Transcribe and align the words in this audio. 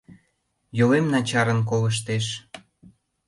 Йолем 0.77 1.05
начарын 1.13 1.59
колыштеш. 1.69 2.25